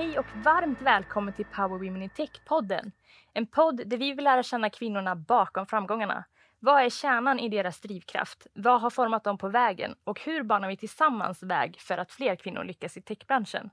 [0.00, 2.92] Hej och varmt välkommen till Power Women in Tech-podden.
[3.32, 6.24] En podd där vi vill lära känna kvinnorna bakom framgångarna.
[6.58, 8.46] Vad är kärnan i deras drivkraft?
[8.54, 9.94] Vad har format dem på vägen?
[10.04, 13.70] Och hur banar vi tillsammans väg för att fler kvinnor lyckas i techbranschen?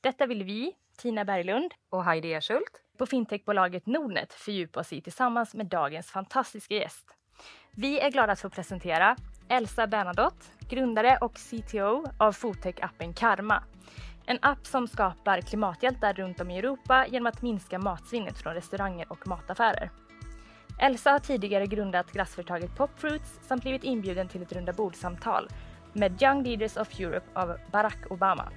[0.00, 5.54] Detta vill vi, Tina Berglund och Heidi Ershult på fintechbolaget Nordnet fördjupa oss i tillsammans
[5.54, 7.16] med dagens fantastiska gäst.
[7.70, 9.16] Vi är glada att få presentera
[9.48, 13.62] Elsa Bernadotte, grundare och CTO av foodtech-appen Karma.
[14.28, 19.12] En app som skapar klimathjältar runt om i Europa genom att minska matsvinnet från restauranger
[19.12, 19.90] och mataffärer.
[20.78, 25.48] Elsa har tidigare grundat glassföretaget Popfruits samt blivit inbjuden till ett rundabordssamtal
[25.92, 28.52] med Young Leaders of Europe av Barack Obama.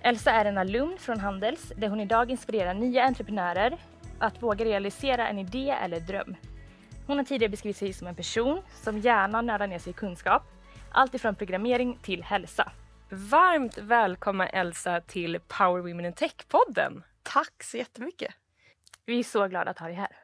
[0.00, 3.78] Elsa är en alumn från Handels där hon idag inspirerar nya entreprenörer
[4.18, 6.36] att våga realisera en idé eller dröm.
[7.06, 10.42] Hon har tidigare beskrivit sig som en person som gärna nördar ner sig i kunskap,
[10.92, 12.72] allt ifrån programmering till hälsa.
[13.10, 17.02] Varmt välkommen Elsa till Power Women in Tech-podden.
[17.22, 18.34] Tack så jättemycket.
[19.06, 20.16] Vi är så glada att ha dig här.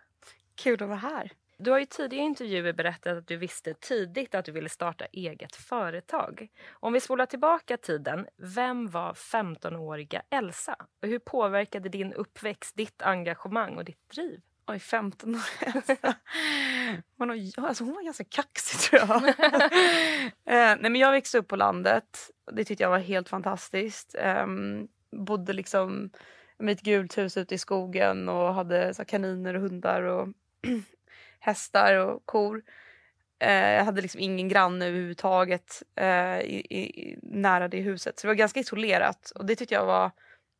[0.54, 1.32] Kul att vara här.
[1.58, 5.56] Du har i tidigare intervjuer berättat att du visste tidigt att du ville starta eget
[5.56, 6.48] företag.
[6.70, 10.76] Om vi spolar tillbaka tiden, vem var 15-åriga Elsa?
[11.02, 14.40] Och hur påverkade din uppväxt ditt engagemang och ditt driv?
[14.70, 16.14] Oj, 15 år Elsa.
[17.18, 19.28] Hon, alltså hon var ganska kaxig tror jag.
[20.54, 22.30] eh, nej, men jag växte upp på landet.
[22.52, 24.14] Det tyckte jag var helt fantastiskt.
[24.18, 24.46] Eh,
[25.12, 26.10] bodde liksom
[26.58, 30.28] med ett gult hus ute i skogen och hade så, kaniner och hundar och
[31.40, 32.62] hästar och kor.
[33.38, 38.18] Eh, jag hade liksom ingen granne överhuvudtaget eh, i, i, nära det huset.
[38.18, 40.10] Så det var ganska isolerat och det tyckte jag var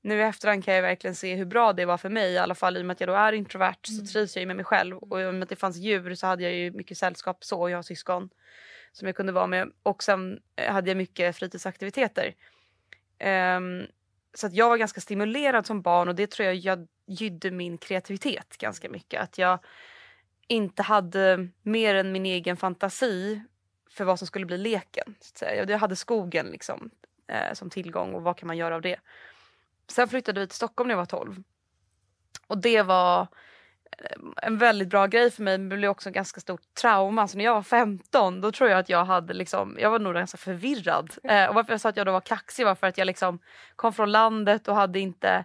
[0.03, 2.33] nu i efterhand kan jag verkligen se hur bra det var för mig.
[2.33, 4.07] I alla fall i och med att jag då är introvert mm.
[4.07, 4.97] så trivs jag med mig själv.
[4.97, 7.69] Och i och med att det fanns djur så hade jag ju mycket sällskap så.
[7.69, 8.31] Jag har syskon
[8.93, 9.73] som jag kunde vara med.
[9.83, 12.35] Och sen eh, hade jag mycket fritidsaktiviteter.
[13.57, 13.87] Um,
[14.35, 17.79] så att jag var ganska stimulerad som barn och det tror jag, jag gydde min
[17.79, 19.21] kreativitet ganska mycket.
[19.23, 19.59] Att jag
[20.47, 23.41] inte hade mer än min egen fantasi
[23.91, 25.15] för vad som skulle bli leken.
[25.21, 26.91] Så Jag hade skogen liksom,
[27.29, 28.97] eh, som tillgång och vad kan man göra av det.
[29.91, 31.43] Sen flyttade vi till Stockholm när jag var 12.
[32.47, 33.21] Och det var
[33.99, 37.29] eh, en väldigt bra grej för mig men det blev också en ganska stort trauma.
[37.29, 40.15] Så när jag var 15 då tror jag att jag hade liksom, jag var nog
[40.15, 41.11] ganska förvirrad.
[41.25, 43.39] Eh, och varför jag sa att jag då var kaxig var för att jag liksom
[43.77, 45.45] kom från landet och hade inte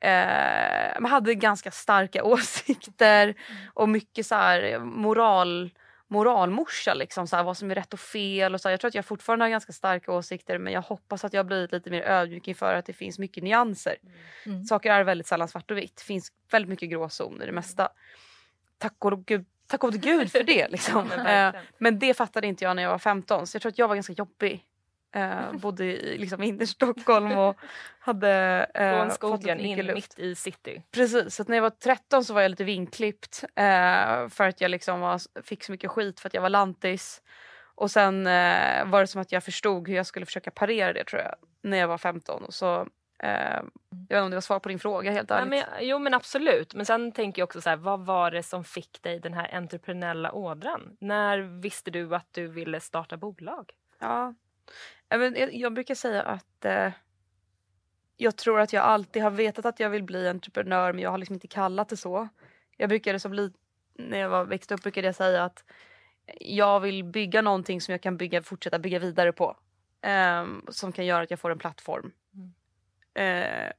[0.00, 3.36] eh, hade ganska starka åsikter mm.
[3.74, 5.70] och mycket så här moral
[6.10, 8.54] moralmorsa liksom, så här, vad som är rätt och fel.
[8.54, 11.24] Och så här, jag tror att jag fortfarande har ganska starka åsikter men jag hoppas
[11.24, 13.96] att jag har blivit lite mer ödmjuk inför att det finns mycket nyanser.
[14.02, 14.16] Mm.
[14.46, 14.64] mm.
[14.64, 15.96] Saker är väldigt sällan svart och vitt.
[15.96, 17.88] Det finns väldigt mycket gråzon i det mesta.
[18.78, 20.68] Tack och gud, tack och gud för det.
[20.68, 21.12] Liksom.
[21.26, 23.88] eh, men det fattade inte jag när jag var 15 så jag tror att jag
[23.88, 24.64] var ganska jobbig
[25.12, 27.56] Eh, bodde i liksom, inner Stockholm och
[27.98, 29.94] hade eh, Från skogen in luft.
[29.94, 30.82] mitt i city.
[30.90, 34.70] Precis, så när jag var 13 så var jag lite vinklippt eh, för att jag
[34.70, 37.22] liksom var, fick så mycket skit för att jag var lantis.
[37.74, 41.04] Och sen eh, var det som att jag förstod hur jag skulle försöka parera det
[41.04, 42.44] tror jag när jag var 15.
[42.44, 42.80] Och så,
[43.22, 45.60] eh, jag vet inte om det var svar på din fråga helt ärligt.
[45.60, 46.74] Ja, men, jo men absolut.
[46.74, 49.54] Men sen tänker jag också så här, vad var det som fick dig den här
[49.54, 50.96] entreprenöriella ådran?
[51.00, 53.70] När visste du att du ville starta bolag?
[53.98, 54.34] Ja,
[55.10, 56.92] jag, jag brukar säga att eh,
[58.16, 61.18] jag tror att jag alltid har vetat att jag vill bli entreprenör men jag har
[61.18, 62.28] liksom inte kallat det så.
[62.76, 63.52] Jag brukade som li-
[63.94, 65.64] när jag var, växte upp brukade jag säga att
[66.40, 69.56] jag vill bygga någonting som jag kan bygga, fortsätta bygga vidare på.
[70.02, 72.12] Eh, som kan göra att jag får en plattform.
[72.34, 72.52] Mm.
[73.14, 73.72] Eh,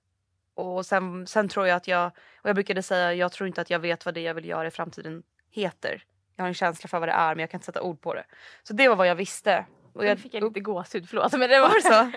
[0.53, 3.69] och sen, sen tror jag att jag, och jag brukade säga jag tror inte att
[3.69, 6.03] jag vet vad det jag vill göra i framtiden heter.
[6.35, 8.13] Jag har en känsla för vad det är men jag kan inte sätta ord på
[8.13, 8.25] det.
[8.63, 9.65] Så det var vad jag visste.
[9.93, 11.31] Och jag fick jag lite gåshud, förlåt.
[11.31, 12.11] Men det var så.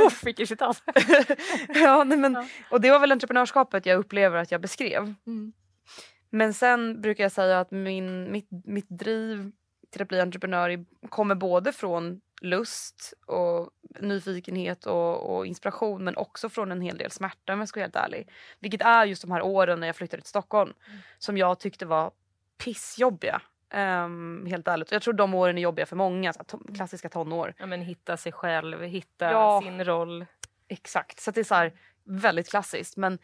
[0.06, 0.82] Uff, vilket citat.
[1.68, 5.14] ja, nej, men, och det var väl entreprenörskapet jag upplever att jag beskrev.
[5.26, 5.52] Mm.
[6.30, 9.52] Men sen brukar jag säga att min, mitt, mitt driv
[9.90, 13.70] till att bli entreprenör kommer både från lust och
[14.00, 17.84] nyfikenhet och, och, inspiration men också från en hel del smärta om jag ska vara
[17.84, 18.28] helt ärlig.
[18.60, 20.98] Vilket är just de här åren när jag flyttade till Stockholm mm.
[21.18, 22.12] som jag tyckte var
[22.64, 23.42] pissjobbiga.
[23.74, 24.92] Um, helt ärligt.
[24.92, 26.32] Jag tror de åren är jobbiga för många.
[26.32, 27.54] Så to klassiska tonår.
[27.58, 30.26] Ja, men hitta sig själv, hitta ja, sin roll.
[30.68, 31.20] Exakt.
[31.20, 31.72] Så det är så här,
[32.04, 32.96] väldigt klassiskt.
[32.96, 33.18] Men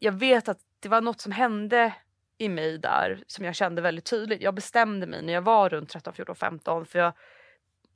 [0.00, 1.92] jag vet att det var något som hände
[2.38, 4.42] i mig där som jag kände väldigt tydligt.
[4.42, 7.12] Jag bestämde mig när jag var runt 13, 14, 15 för jag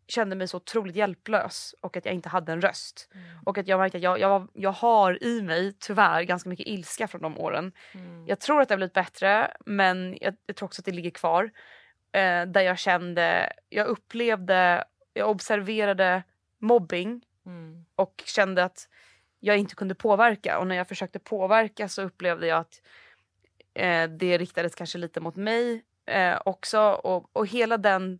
[0.08, 3.10] kände mig så otroligt hjälplös och att jag inte hade en röst.
[3.14, 3.26] Mm.
[3.44, 7.08] Och att jag märkte att jag, jag, jag har i mig tyvärr ganska mycket ilska
[7.08, 7.72] från de åren.
[7.92, 8.26] Mm.
[8.26, 11.10] Jag tror att det har blivit bättre men jag, jag tror också att det ligger
[11.10, 11.50] kvar.
[12.12, 16.22] Eh, där jag kände, jag upplevde, jag observerade
[16.58, 17.84] mobbing mm.
[17.96, 18.88] och kände att
[19.40, 20.58] jag inte kunde påverka.
[20.58, 22.82] Och när jag försökte påverka så upplevde jag att
[23.74, 26.80] eh, det riktades kanske lite mot mig eh, också.
[26.80, 28.18] Och, och hela den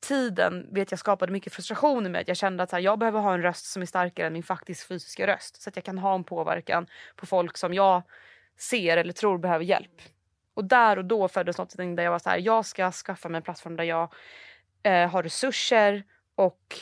[0.00, 2.20] tiden vet jag skapade mycket frustration i mig.
[2.20, 4.42] Att jag kände att här, jag behöver ha en röst som är starkare än min
[4.42, 5.62] faktiskt fysiska röst.
[5.62, 6.86] Så att jag kan ha en påverkan
[7.16, 8.02] på folk som jag
[8.58, 10.02] ser eller tror behöver hjälp.
[10.54, 13.36] Och där och då föddes något där jag var så här, jag ska skaffa mig
[13.36, 14.12] en plattform där jag
[14.82, 16.04] eh, har resurser
[16.34, 16.78] och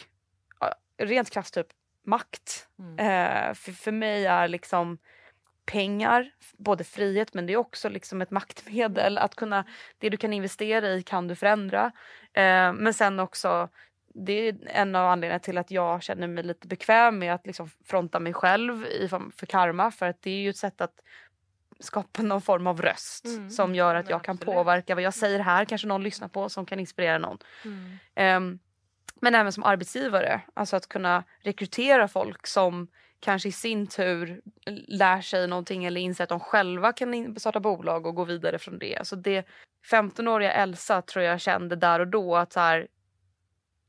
[0.60, 1.66] ja, rent krasst typ
[2.06, 2.68] makt.
[2.78, 2.98] Mm.
[2.98, 4.98] Eh, för, för mig är liksom
[5.66, 9.18] pengar, både frihet men det är också liksom ett maktmedel.
[9.18, 9.64] Att kunna,
[9.98, 11.84] det du kan investera i kan du förändra.
[12.32, 13.68] Eh, men sen också,
[14.14, 17.70] det är en av anledningarna till att jag känner mig lite bekväm med att liksom
[17.84, 19.90] fronta mig själv i, för karma.
[19.90, 20.94] För att det är ju ett sätt att
[21.80, 23.50] skapa någon form av röst mm.
[23.50, 24.54] som gör att jag kan absolut.
[24.54, 25.64] påverka vad jag säger här.
[25.64, 27.38] Kanske någon lyssnar på som kan inspirera någon.
[27.64, 28.36] Mm.
[28.36, 28.58] Um,
[29.20, 32.88] men även som arbetsgivare, alltså att kunna rekrytera folk som
[33.22, 34.40] kanske i sin tur
[34.88, 38.78] lär sig någonting eller inser att de själva kan starta bolag och gå vidare från
[38.78, 38.96] det.
[38.96, 39.46] Alltså det
[39.90, 42.88] 15-åriga Elsa tror jag kände där och då att så här,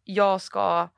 [0.04, 0.90] jag ska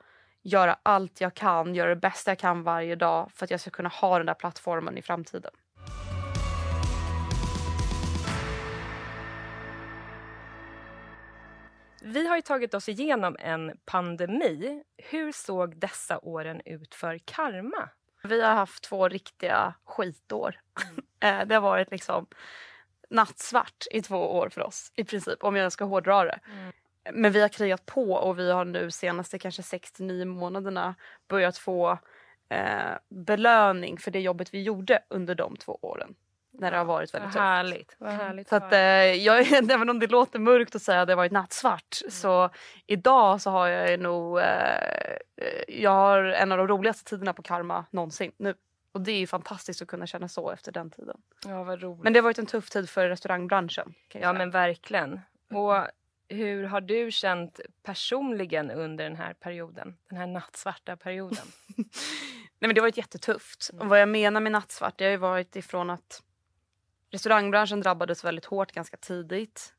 [0.42, 3.70] göra allt jag kan, göra det bästa jag kan varje dag för att jag ska
[3.70, 5.52] kunna ha den där plattformen i framtiden.
[12.02, 14.84] Vi har ju tagit oss igenom en pandemi.
[14.98, 17.90] Hur såg dessa åren ut för Karma?
[18.26, 20.60] Vi har haft två riktiga skitår.
[21.22, 21.48] Mm.
[21.48, 22.28] det har varit liksom
[23.10, 26.40] nattsvart i två år för oss i princip om jag ska hårdra det.
[26.52, 26.72] Mm.
[27.14, 30.96] Men vi har krigat på och vi har nu senaste kanske 6-9 månaderna
[31.28, 31.98] börjat få
[32.50, 36.16] eh, belöning för det jobbet vi gjorde under de två åren
[36.60, 37.40] när det har varit väldigt tufft.
[37.40, 37.96] Härligt.
[37.98, 38.50] Vad härligt.
[38.50, 41.32] Så att, eh, jag, även om det låter mörkt att säga att det har varit
[41.32, 42.12] nattsvart mm.
[42.12, 42.50] så
[42.86, 44.46] idag så har jag nog eh,
[45.68, 48.54] jag har en av de roligaste tiderna på Karma någonsin nu.
[48.92, 51.18] Och det är ju fantastiskt att kunna känna så efter den tiden.
[51.46, 52.04] Ja, vad roligt.
[52.04, 53.94] Men det har varit en tuff tid för restaurangbranschen.
[54.14, 54.34] ja säga.
[54.34, 55.20] men verkligen.
[55.54, 55.88] Och
[56.28, 59.98] hur har du känt personligen under den här perioden?
[60.10, 61.46] Den här nattsvarta perioden?
[61.78, 63.70] Nej men det har varit jättetufft.
[63.74, 63.82] Mm.
[63.82, 66.24] Och vad jag menar med nattsvart det har ju varit ifrån att
[67.12, 69.74] restaurangbranschen drabbades väldigt hårt ganska tidigt.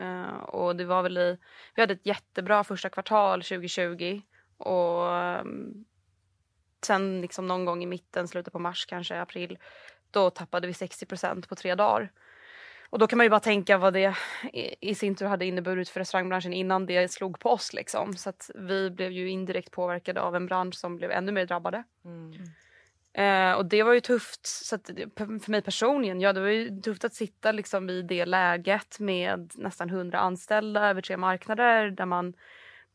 [0.00, 1.38] Uh, och det var väl i,
[1.74, 4.22] vi hade ett jättebra första kvartal 2020
[4.56, 5.84] och um,
[6.84, 9.58] sen liksom någon gång i mitten, slutet på mars kanske, april,
[10.10, 12.12] då tappade vi 60% på tre dagar.
[12.90, 14.16] Och då kan man ju bara tänka vad det
[14.52, 17.72] i, i sin tur hade inneburit för restaurangbranschen innan det slog på oss.
[17.72, 18.16] Liksom.
[18.16, 21.84] Så att vi blev ju indirekt påverkade av en bransch som blev ännu mer drabbade.
[22.04, 22.32] Mm.
[23.14, 26.20] Eh, och det var ju tufft så att, för mig personligen.
[26.20, 30.88] Ja, det var ju tufft att sitta liksom i det läget med nästan 100 anställda
[30.88, 32.34] över tre marknader där man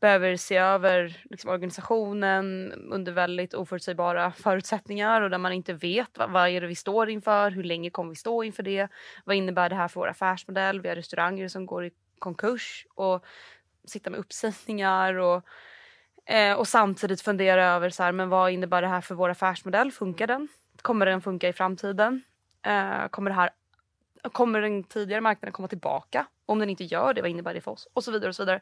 [0.00, 6.30] behöver se över liksom, organisationen under väldigt oförutsägbara förutsättningar och där man inte vet vad,
[6.30, 8.88] vad är det vi står inför, hur länge kommer vi stå inför det,
[9.24, 13.24] vad innebär det här för vår affärsmodell, vi har restauranger som går i konkurs och
[13.84, 15.44] sitta med uppsägningar och
[16.28, 19.92] Eh, och samtidigt fundera över så här, men vad innebär det här för vår affärsmodell?
[19.92, 20.48] Funkar den?
[20.82, 22.22] Kommer den funka i framtiden?
[22.62, 23.50] Eh, kommer, det här,
[24.32, 26.26] kommer den tidigare marknaden komma tillbaka?
[26.46, 27.88] Om den inte gör det, vad innebär det för oss?
[27.92, 28.28] Och så vidare.
[28.28, 28.60] Och så vidare.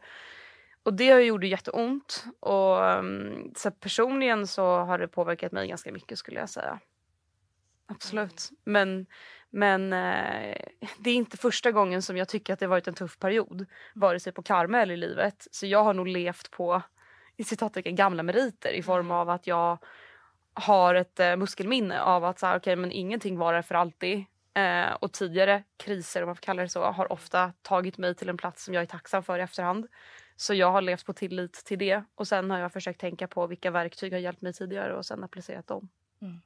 [0.82, 2.25] Och det gjorde jätteont.
[2.40, 6.80] Och, ehm, så personligen så har det påverkat mig ganska mycket skulle jag säga.
[7.87, 8.50] Absolut.
[8.64, 9.06] Men,
[9.50, 10.56] men eh,
[10.99, 13.66] det är inte första gången som jag tycker att det varit en tuff period.
[13.94, 15.46] Vare sig på karma eller i livet.
[15.50, 16.82] Så jag har nog levt på
[17.36, 19.16] i citattecken gamla meriter i form mm.
[19.16, 19.78] av att jag
[20.54, 24.24] har ett eh, muskelminne av att så här, okay, men ingenting varar för alltid.
[24.54, 28.28] Eh, och tidigare kriser, om man får kalla det så, har ofta tagit mig till
[28.28, 29.86] en plats som jag är tacksam för i efterhand.
[30.36, 33.46] Så jag har levt på tillit till det och sen har jag försökt tänka på
[33.46, 35.88] vilka verktyg har hjälpt mig tidigare och sen applicerat dem.
[36.22, 36.40] Mm.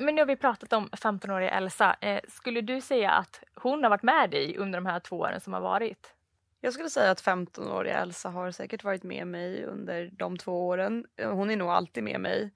[0.00, 1.96] Men nu har vi pratat om 15-åriga Elsa.
[2.00, 5.40] Eh, skulle du säga att hon har varit med dig under de här två åren
[5.40, 6.14] som har varit?
[6.60, 11.06] Jag skulle säga att 15-åriga Elsa har säkert varit med mig under de två åren.
[11.16, 12.50] Eh, hon är nog alltid med mig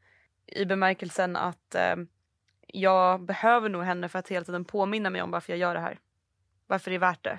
[0.47, 1.97] i bemärkelsen att eh,
[2.67, 5.81] jag behöver nog henne för att hela tiden påminna mig om varför jag gör det
[5.81, 5.99] här.
[6.67, 7.39] Varför det är värt det.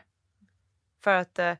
[1.03, 1.53] För att eh,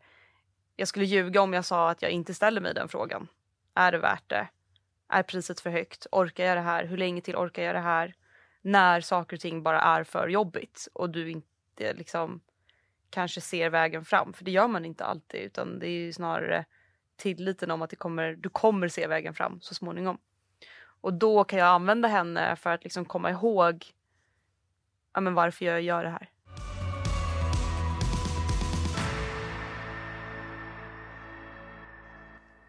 [0.75, 3.27] jag skulle ljuga om jag sa att jag inte ställer mig den frågan.
[3.75, 4.47] Är det värt det?
[5.09, 6.07] Är priset för högt?
[6.11, 6.85] Orkar jag det här?
[6.85, 8.15] Hur länge till orkar jag det här?
[8.65, 12.41] När saker och ting bara är för jobbigt och du inte liksom
[13.09, 14.33] kanske ser vägen fram.
[14.33, 16.65] För det gör man inte alltid utan det är ju snarare
[17.15, 20.17] tilliten om att det kommer, du kommer se vägen fram så småningom.
[21.01, 23.85] Och då kan jag använda henne för att liksom komma ihåg
[25.13, 26.29] ja, men varför jag gör det här.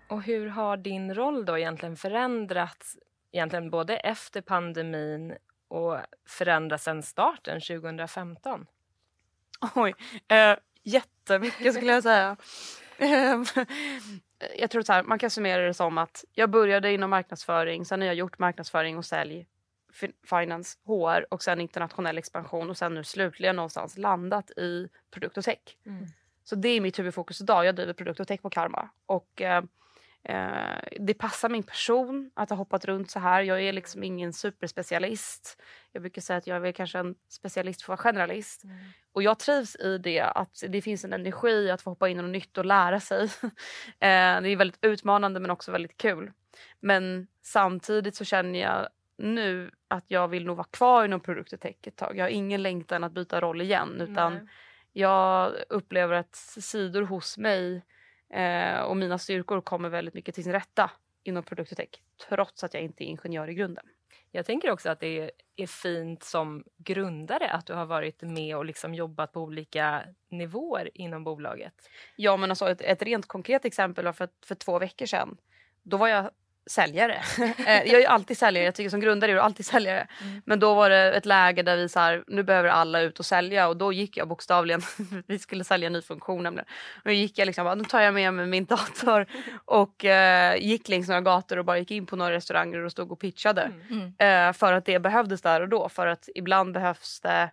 [0.08, 2.96] Och hur har din roll då egentligen förändrats
[3.32, 5.36] egentligen både efter pandemin
[5.68, 8.66] och förändrats sedan starten 2015?
[9.75, 9.94] Oj,
[10.28, 12.37] eh, jättemycket skulle jag säga.
[12.99, 13.44] Ehm,
[14.58, 18.00] jag tror så här, man kan summera det som att jag började inom marknadsföring, sen
[18.00, 19.46] har jag gjort marknadsföring och sälj,
[20.30, 25.44] finance, HR och sen internationell expansion och sen nu slutligen någonstans landat i produkt och
[25.44, 25.76] tech.
[25.87, 26.06] Mm.
[26.44, 27.64] Så det är mitt huvudfokus idag.
[27.64, 28.88] Jag driver produkt och tech på Karma.
[29.06, 29.62] Och Eh,
[31.00, 33.42] det passar min person att ha hoppat runt så här.
[33.42, 35.62] Jag är liksom ingen superspecialist.
[35.92, 38.64] Jag brukar säga att jag är kanske en specialist för att vara generalist.
[38.64, 38.76] Mm.
[39.12, 42.23] Och jag trivs i det, att det finns en energi att få hoppa in i
[42.23, 43.23] något nytt och lära sig.
[44.00, 46.33] eh, det är väldigt utmanande men också väldigt kul.
[46.80, 51.61] Men samtidigt så känner jag nu att jag vill nog vara kvar inom produkt och
[51.61, 52.16] tech ett tag.
[52.16, 54.47] Jag har ingen längtan att byta roll igen utan Nej.
[54.92, 57.83] jag upplever att sidor hos mig
[58.30, 60.90] Eh, och mina styrkor kommer väldigt mycket till sin rätta
[61.23, 61.88] inom produkt och tech
[62.28, 63.85] trots att jag inte är ingenjör i grunden.
[64.30, 68.64] Jag tänker också att det är fint som grundare att du har varit med och
[68.64, 71.75] liksom jobbat på olika nivåer inom bolaget.
[72.16, 75.37] Ja, men alltså ett, ett rent konkret exempel var för, för två veckor sedan.
[75.83, 76.30] Då var jag
[76.66, 77.23] säljare.
[77.66, 80.06] Eh, jag är alltid säljare, jag tycker som grundare är jag alltid säljare.
[80.23, 80.42] Mm.
[80.44, 83.26] Men då var det ett läge där vi så här, nu behöver alla ut och
[83.26, 84.82] sälja och då gick jag bokstavligen,
[85.26, 86.66] vi skulle sälja en ny funktion nämligen.
[86.96, 89.26] Och då gick jag liksom, bara, nu tar jag med mig min dator
[89.64, 93.12] och eh, gick längs några gator och bara gick in på några restauranger och stod
[93.12, 93.70] och pitchade.
[93.90, 94.14] Mm.
[94.18, 97.50] Eh, för att det behövdes där och då, för att ibland behövs det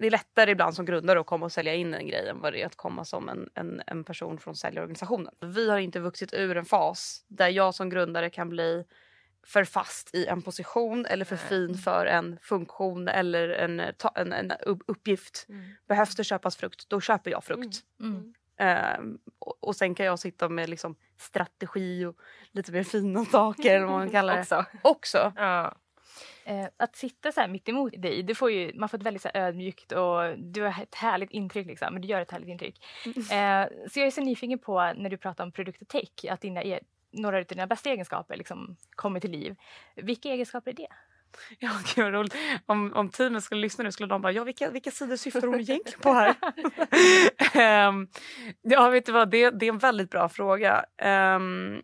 [0.00, 2.52] det är lättare ibland som grundare att komma och sälja in en grej än vad
[2.52, 5.34] det är att komma som en, en, en person från säljorganisationen.
[5.40, 8.84] Vi har inte vuxit ur en fas där jag som grundare kan bli
[9.46, 13.80] för fast i en position eller för fin för en funktion eller en,
[14.14, 14.52] en, en
[14.86, 15.46] uppgift.
[15.48, 15.70] Mm.
[15.88, 17.80] Behövs det köpas frukt, då köper jag frukt.
[18.00, 18.34] Mm.
[18.56, 19.18] Mm.
[19.38, 22.16] Och, och, sen kan jag sitta med liksom strategi och
[22.50, 24.40] lite mer fina saker eller vad man kallar det.
[24.42, 24.64] också.
[24.82, 25.32] också.
[25.36, 25.74] Ja.
[26.50, 29.22] Eh, att sitta så här mitt emot dig, du får ju, man får ett väldigt
[29.22, 31.66] så ödmjukt och du har ett härligt intryck.
[31.66, 32.84] Liksom, men du gör ett härligt intryck.
[33.06, 33.18] Mm.
[33.18, 36.40] Eh, så jag är så nyfiken på när du pratar om produkt och tech, att
[36.40, 36.80] dina, e,
[37.10, 39.56] några av dina bästa egenskaper liksom, kommer till liv.
[39.96, 40.88] Vilka egenskaper är det?
[41.58, 42.34] Ja, gud vad roligt.
[42.66, 45.60] Om, om teamet skulle lyssna nu skulle de bara, ja vilka, vilka sidor syftar hon
[45.60, 46.36] egentligen på här?
[47.88, 48.08] um,
[48.62, 50.84] ja, vet du vad, det, det, är en väldigt bra fråga.
[51.36, 51.82] Um,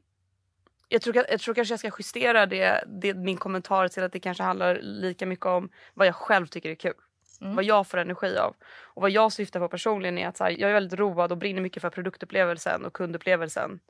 [0.88, 4.20] jag tror, jag tror kanske jag ska justera det, det, min kommentar till att det
[4.20, 6.94] kanske handlar lika mycket om vad jag själv tycker är kul.
[7.40, 7.56] Mm.
[7.56, 8.56] Vad jag får energi av.
[8.82, 11.60] Och vad jag syftar på personligen är att här, jag är väldigt road och brinner
[11.60, 13.80] mycket för produktupplevelsen och kundupplevelsen.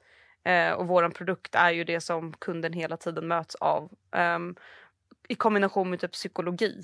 [0.44, 3.90] Eh, och våran produkt är ju det som kunden hela tiden möts av.
[4.10, 4.56] Um,
[5.28, 6.82] I kombination med typ psykologi.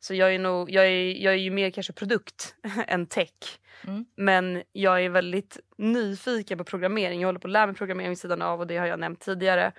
[0.00, 2.54] Så jag är, nog, jag är, jag är ju mer kanske produkt
[2.86, 3.58] än tech.
[3.86, 4.04] Mm.
[4.16, 7.20] Men jag är väldigt nyfiken på programmering.
[7.20, 9.20] Jag håller på att lära mig programmering vid sidan av och det har jag nämnt
[9.20, 9.72] tidigare.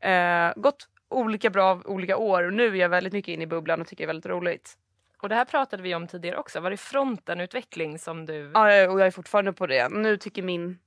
[0.00, 3.80] Eh, gått olika bra olika år och nu är jag väldigt mycket inne i bubblan
[3.80, 4.78] och tycker det är väldigt roligt.
[5.22, 6.60] Och det här pratade vi om tidigare också.
[6.60, 8.50] Var det frontenutveckling som du...
[8.54, 9.88] Ja, och jag är fortfarande på det.
[9.88, 10.78] Nu tycker min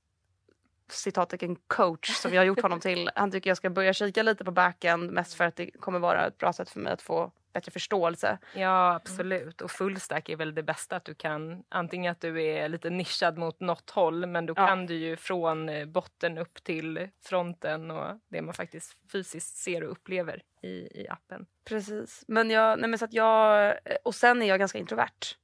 [0.90, 3.10] citattecken coach som jag har gjort honom till.
[3.14, 6.26] Han tycker jag ska börja kika lite på backend mest för att det kommer vara
[6.26, 8.38] ett bra sätt för mig att få bättre förståelse.
[8.54, 12.68] Ja absolut och fullstack är väl det bästa att du kan antingen att du är
[12.68, 14.66] lite nischad mot något håll men då ja.
[14.66, 19.84] kan du ju från eh, botten upp till fronten och det man faktiskt fysiskt ser
[19.84, 21.46] och upplever i, i appen.
[21.64, 25.36] Precis men jag, nej men så att jag eh, och sen är jag ganska introvert.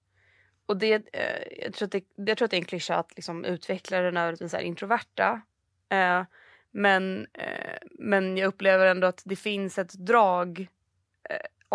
[0.66, 3.16] Och det, eh, jag, tror att det, jag tror att det är en klyscha att
[3.16, 5.40] liksom utvecklare nödvändigtvis är introverta.
[5.88, 6.22] Eh,
[6.70, 10.68] men, eh, men jag upplever ändå att det finns ett drag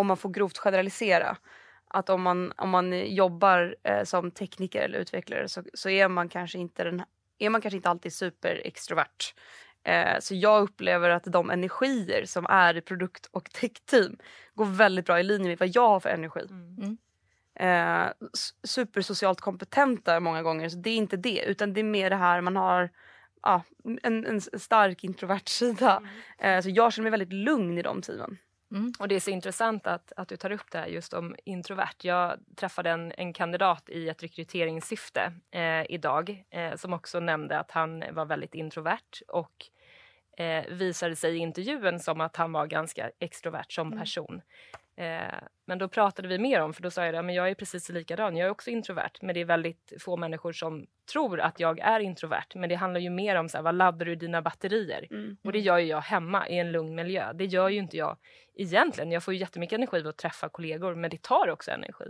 [0.02, 1.38] om man får grovt generalisera.
[1.88, 6.30] Att om man, om man jobbar eh, som tekniker eller utvecklare så, så är man
[6.30, 7.04] kanske inte den,
[7.38, 9.34] är man kanske inte alltid superextrovert.
[9.84, 14.18] Eh, så jag upplever att de energier som är i produkt och techteam
[14.54, 16.46] går väldigt bra i linje med vad jag har för energi.
[16.50, 16.76] Mm.
[16.78, 16.98] mm
[17.56, 18.12] eh,
[18.64, 20.70] supersocialt kompetenta många gånger.
[20.70, 22.90] Så det är inte det, utan det är mer det här man har
[23.44, 23.64] ja,
[24.04, 26.02] en, en stark introvert sida.
[26.40, 26.58] Mm.
[26.58, 28.38] Eh, så jag känner mig väldigt lugn i de teamen.
[28.72, 28.94] Mm.
[29.00, 31.96] Och det är så intressant att, att du tar upp det här just om introvert.
[32.02, 37.72] Jag träffade en, en kandidat i ett rekryteringssyfte eh, idag eh, som också nämnde att
[37.72, 39.66] han var väldigt introvert och
[40.38, 44.00] eh, visade sig i intervjun som att han var ganska extrovert som mm.
[44.00, 44.42] person.
[44.96, 47.90] Eh, men då pratade vi mer om, för då sa jag att jag är precis
[47.90, 49.12] likadan, jag är också introvert.
[49.22, 52.56] Men det är väldigt få människor som tror att jag är introvert.
[52.56, 55.08] Men det handlar ju mer om så här, vad laddar du dina batterier?
[55.12, 55.38] Mm.
[55.44, 57.34] Och det gör ju jag hemma i en lugn miljö.
[57.34, 58.18] Det gör ju inte jag
[58.56, 59.12] egentligen.
[59.12, 62.06] Jag får ju jättemycket energi av att träffa kollegor, men det tar också energi.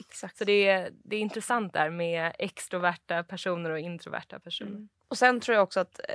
[0.00, 0.36] Exakt.
[0.36, 4.70] Så det är, det är intressant där med extroverta personer och introverta personer.
[4.70, 4.88] Mm.
[5.08, 6.14] Och sen tror jag också att eh,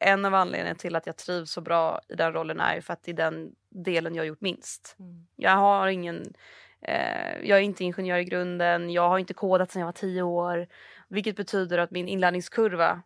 [0.00, 3.02] en av anledningarna till att jag trivs så bra i den rollen är för att
[3.02, 4.96] det är den delen jag har gjort minst.
[4.98, 5.26] Mm.
[5.36, 6.34] Jag har ingen
[6.80, 10.22] eh, jag är inte ingenjör i grunden, jag har inte kodat sedan jag var tio
[10.22, 10.66] år.
[11.08, 13.02] Vilket betyder att min inlärningskurva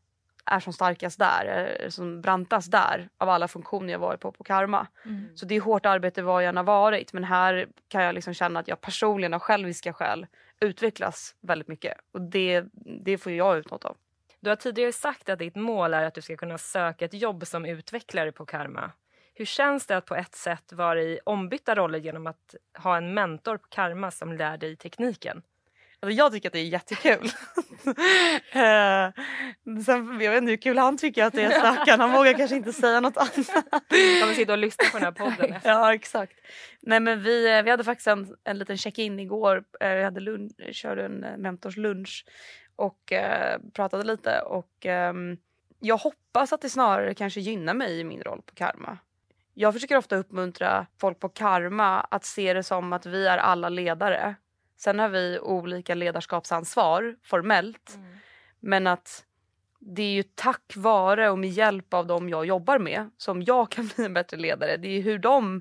[0.46, 4.44] är som starkast där, är som brantast där av alla funktioner jag varit på på
[4.44, 4.86] Karma.
[5.04, 5.36] Mm.
[5.36, 8.34] Så det är hårt arbete var jag än har varit men här kan jag liksom
[8.34, 10.26] känna att jag personligen av själviska skäl
[10.60, 12.64] utvecklas väldigt mycket och det,
[13.04, 13.96] det får jag ut något av.
[14.44, 17.46] Du har tidigare sagt att ditt mål är att du ska kunna söka ett jobb
[17.46, 18.90] som utvecklare på Karma.
[19.34, 23.14] Hur känns det att på ett sätt vara i ombytta roller genom att ha en
[23.14, 25.42] mentor på Karma som lär dig tekniken?
[26.00, 27.30] Alltså jag tycker att det är jättekul.
[28.52, 29.10] Eh,
[29.84, 32.00] Sen, jag vet inte hur kul han tycker att det är stackarn.
[32.00, 33.36] Han vågar kanske inte säga något annat.
[34.20, 35.54] Man sitta och lyssna på den här podden?
[35.64, 36.32] Ja exakt.
[36.82, 39.64] Nej men vi, eh, vi hade faktiskt en, en liten check-in igår.
[39.80, 42.24] Eh, Vi hade lunch, körde en eh, mentorslunch
[42.76, 45.36] och eh, pratade lite och ehm,
[45.80, 48.98] jag hoppas att det snarare kanske gynnar mig i min roll på Karma.
[49.54, 53.68] Jag försöker ofta uppmuntra folk på Karma att se det som att vi är alla
[53.68, 54.34] ledare.
[54.76, 57.98] Sen har vi olika ledarskapsansvar formellt
[58.60, 59.24] men att
[59.78, 63.70] det är ju tack vare och med hjälp av dem jag jobbar med som jag
[63.70, 64.76] kan bli en bättre ledare.
[64.76, 65.60] Det är hur de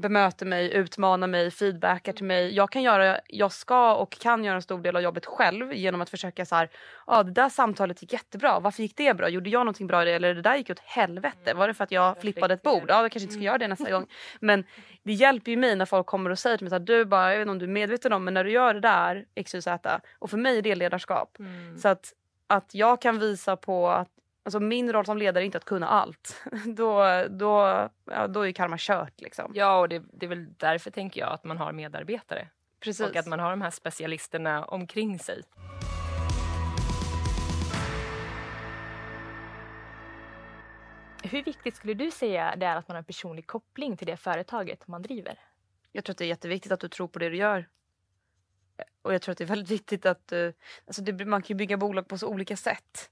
[0.00, 2.54] bemöter mig, utmanar mig, feedbackar till mig.
[2.54, 6.00] Jag kan göra, jag ska och kan göra en stor del av jobbet själv genom
[6.00, 6.70] att försöka så här,
[7.06, 9.28] ja det där samtalet gick jättebra, varför gick det bra?
[9.28, 11.54] Gjorde jag någonting bra i det eller det där gick åt helvete?
[11.54, 12.84] Var det för att jag flippade ett bord?
[12.88, 14.06] Ja, jag kanske inte ska göra det nästa gång.
[14.40, 14.64] Men
[15.02, 17.32] det hjälper ju mig när folk kommer och säger till mig så här, du bara,
[17.32, 19.54] jag vet inte om du är medveten om men när du gör det där, x,
[19.54, 20.00] y, z.
[20.18, 21.38] Och för mig är det ledarskap.
[21.38, 21.78] Mm.
[21.78, 22.12] Så att,
[22.46, 24.08] att jag kan visa på att
[24.48, 26.42] alltså min roll som ledare är inte att kunna allt.
[26.66, 29.52] då, då, ja, då är karma kört liksom.
[29.54, 32.48] Ja, och det, det är väl därför tänker jag att man har medarbetare
[32.80, 33.06] Precis.
[33.06, 35.42] och att man har de här specialisterna omkring sig.
[41.22, 44.16] Hur viktigt skulle du säga det är att man har en personlig koppling till det
[44.16, 45.38] företaget man driver?
[45.92, 47.68] Jag tror att det är jätteviktigt att du tror på det du gör.
[49.02, 50.52] Och jag tror att det är väldigt viktigt att du,
[50.86, 53.10] alltså det, man kan ju bygga bolag på så olika sätt.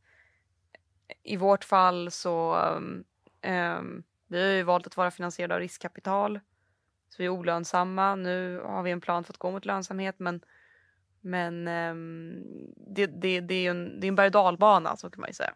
[1.23, 3.05] I vårt fall så um,
[3.53, 6.41] um, vi har ju valt att vara finansierade av riskkapital.
[7.09, 8.15] Så vi är olönsamma.
[8.15, 10.41] Nu har vi en plan för att gå mot lönsamhet men,
[11.21, 12.45] men um,
[12.77, 15.35] det, det, det är en, det är en berg och dalbana så kan man ju
[15.35, 15.55] säga.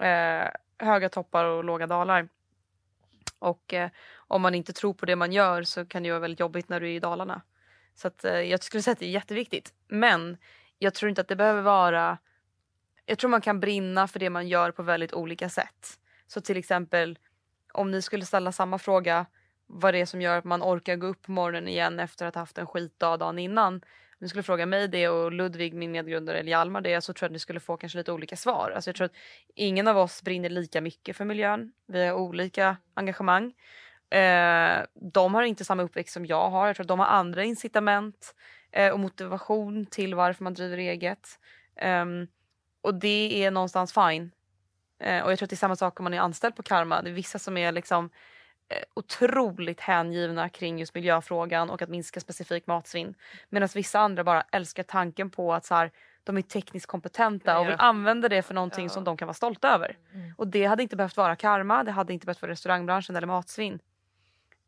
[0.00, 0.50] Uh,
[0.86, 2.28] höga toppar och låga dalar.
[3.38, 3.86] Och uh,
[4.16, 6.80] om man inte tror på det man gör så kan det vara väldigt jobbigt när
[6.80, 7.42] du är i Dalarna.
[7.94, 9.74] Så att, uh, jag skulle säga att det är jätteviktigt.
[9.88, 10.36] Men
[10.78, 12.18] jag tror inte att det behöver vara...
[13.06, 15.98] Jag tror man kan brinna för det man gör på väldigt olika sätt.
[16.26, 17.18] Så till exempel
[17.72, 19.26] om ni skulle ställa samma fråga
[19.66, 22.34] vad det är som gör att man orkar gå upp på morgonen igen efter att
[22.34, 23.74] ha haft en skitdag dagen innan.
[23.74, 23.80] Om
[24.18, 27.28] ni skulle fråga mig det och Ludvig, min medgrundare, eller Hjalmar det så tror jag
[27.28, 28.72] att ni skulle få kanske lite olika svar.
[28.74, 29.16] Alltså jag tror att
[29.54, 31.72] ingen av oss brinner lika mycket för miljön.
[31.86, 33.54] Vi har olika engagemang.
[34.10, 36.66] Eh, de har inte samma uppväxt som jag har.
[36.66, 38.34] Jag tror att de har andra incitament
[38.72, 41.28] eh, och motivation till varför man driver eget.
[41.76, 42.26] Ehm,
[42.82, 44.30] och det är någonstans fine.
[44.98, 47.02] Eh, och jag tror att det är samma sak om man är anställd på Karma.
[47.02, 48.10] Det är vissa som är liksom
[48.68, 53.14] eh, otroligt hängivna kring just miljöfrågan och att minska specifik matsvinn.
[53.48, 55.90] Medan vissa andra bara älskar tanken på att så här,
[56.24, 58.88] de är tekniskt kompetenta och vill använda det för någonting Ja.
[58.90, 59.98] som de kan vara stolta över.
[60.14, 60.34] Mm.
[60.38, 63.78] Och det hade inte behövt vara karma, det hade inte behövt vara restaurangbranschen eller matsvinn.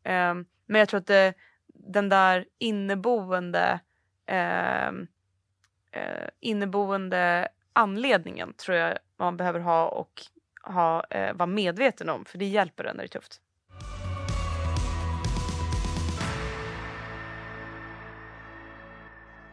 [0.03, 1.33] Ehm, men jag tror att det,
[1.67, 3.79] den där inneboende
[4.25, 5.07] ehm,
[5.91, 10.21] eh, inneboende anledningen tror jag man behöver ha och
[10.63, 13.41] ha, eh, vara medveten om för det hjälper en när det är tufft.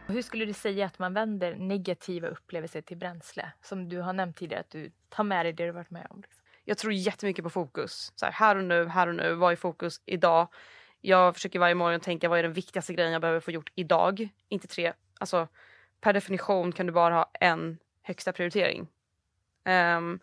[0.07, 3.51] Hur skulle du säga att man vänder negativa upplevelser till bränsle?
[3.61, 6.21] Som du har nämnt tidigare, att du tar med dig det du varit med om.
[6.21, 6.43] Liksom.
[6.63, 8.11] Jag tror jättemycket på fokus.
[8.15, 9.33] Så här, här och nu, här och nu.
[9.33, 10.47] Vad är fokus idag?
[11.01, 14.29] Jag försöker varje morgon tänka vad är den viktigaste grejen jag behöver få gjort idag?
[14.49, 14.93] Inte tre.
[15.19, 15.47] Alltså,
[16.01, 18.87] per definition kan du bara ha en högsta prioritering.
[19.97, 20.19] Um,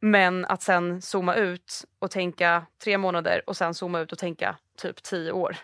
[0.00, 4.56] men att sen zooma ut och tänka tre månader och sen zooma ut och tänka
[4.76, 5.56] typ tio år.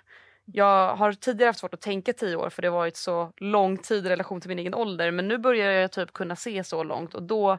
[0.44, 3.78] Jag har tidigare haft svårt att tänka tio år för det har varit så lång
[3.78, 5.10] tid i relation till min egen ålder.
[5.10, 7.58] Men nu börjar jag typ kunna se så långt och då,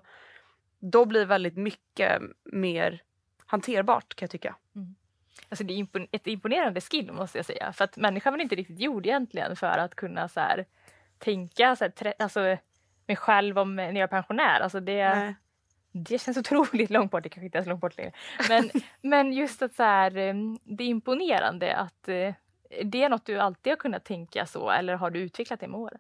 [0.79, 3.03] då blir väldigt mycket mer
[3.45, 4.55] hanterbart kan jag tycka.
[4.75, 4.95] Mm.
[5.49, 7.73] Alltså det är impon- ett imponerande skill måste jag säga.
[7.73, 10.65] För att människan var inte riktigt gjord egentligen för att kunna så här,
[11.17, 12.57] tänka så här, alltså,
[13.11, 14.59] mig själv om när jag är pensionär.
[14.59, 15.35] Alltså det, Nej.
[15.91, 17.23] det känns otroligt långt bort.
[17.23, 18.11] Det kanske inte är långt bort längre.
[18.49, 18.69] Men,
[19.01, 22.33] men just att så här, eh, det är imponerande att eh,
[22.83, 25.79] det är något du alltid har kunnat tänka så eller har du utvecklat det med
[25.79, 25.99] åren?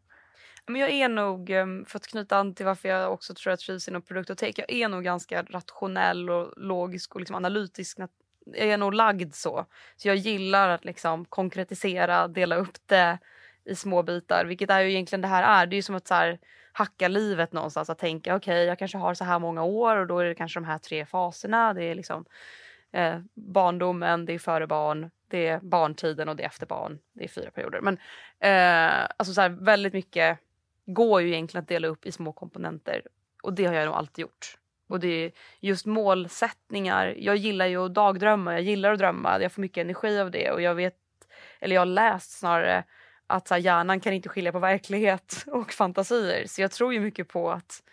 [0.67, 3.59] Men jag är nog, ehm, för att knyta an till varför jag också tror att
[3.59, 7.35] jag trivs inom produkt och tech, jag är nog ganska rationell och logisk och liksom
[7.35, 7.97] analytisk.
[8.45, 9.65] Jag är nog lagd så.
[9.95, 13.17] Så jag gillar att liksom konkretisera, dela upp det
[13.65, 15.65] i små bitar, vilket är ju egentligen det här är.
[15.65, 16.39] Det är ju som att så här,
[16.73, 20.07] hacka livet någonstans, att tänka okej, okay, jag kanske har så här många år och
[20.07, 21.73] då är det kanske de här tre faserna.
[21.73, 22.25] Det är liksom
[22.91, 26.99] eh, barndomen, det är före barn, det är barntiden och det är efter barn.
[27.13, 27.81] Det är fyra perioder.
[27.81, 27.97] Men
[28.39, 30.39] eh, alltså så här, väldigt mycket
[30.85, 33.01] går ju egentligen att dela upp i små komponenter
[33.43, 34.57] och det har jag nog alltid gjort.
[34.87, 37.15] Och det är just målsättningar.
[37.17, 40.51] Jag gillar ju att dagdrömma, jag gillar att drömma, jag får mycket energi av det
[40.51, 40.95] och jag vet,
[41.59, 42.83] eller jag har läst snarare
[43.31, 46.47] att så här, hjärnan kan inte skilja på verklighet och fantasier.
[46.47, 47.83] Så jag tror ju mycket på att,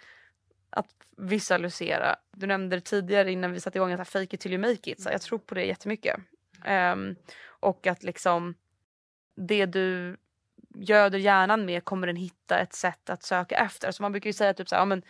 [0.70, 2.16] att visualisera.
[2.36, 5.02] Du nämnde det tidigare innan vi satte igång att fake it till you make it.
[5.02, 6.16] Så jag tror på det jättemycket.
[6.66, 7.16] Um,
[7.60, 8.54] och att liksom
[9.36, 10.16] det du
[10.74, 13.86] göder hjärnan med kommer den hitta ett sätt att söka efter.
[13.86, 15.02] Alltså man brukar ju säga typ så här, ja, men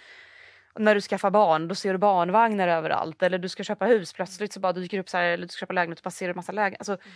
[0.78, 4.52] när du skaffar barn då ser du barnvagnar överallt eller du ska köpa hus plötsligt
[4.52, 6.34] så bara dyker upp så här, eller du ska köpa lägenhet och bara ser du
[6.34, 6.92] massa lägenheter.
[6.92, 7.08] Alltså,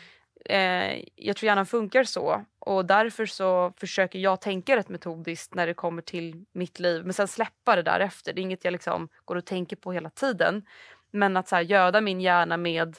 [0.45, 5.66] eh, jag tror hjärnan funkar så och därför så försöker jag tänka rätt metodiskt när
[5.66, 8.33] det kommer till mitt liv men sen släppa det därefter.
[8.33, 10.66] Det är inget jag liksom går och tänker på hela tiden.
[11.11, 12.97] Men att så här, göda min hjärna med